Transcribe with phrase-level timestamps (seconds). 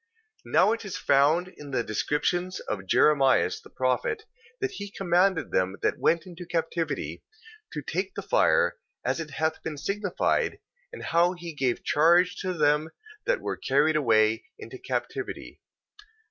[0.47, 4.25] Now it is found in the descriptions of Jeremias, the prophet,
[4.59, 7.21] that he commanded them that went into captivity,
[7.71, 10.57] to take the fire, as it hath been signified,
[10.91, 12.89] and how he gave charge to them
[13.27, 15.61] that were carried away into captivity.